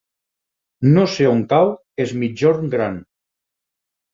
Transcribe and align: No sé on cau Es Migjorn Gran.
No 0.95 1.03
sé 1.15 1.27
on 1.33 1.43
cau 1.53 1.69
Es 2.07 2.15
Migjorn 2.23 2.73
Gran. 2.73 2.99